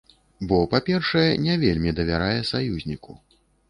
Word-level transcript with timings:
Бо, 0.51 0.57
па-першае, 0.71 1.27
не 1.45 1.59
вельмі 1.67 1.95
давярае 2.03 2.35
саюзніку. 2.57 3.21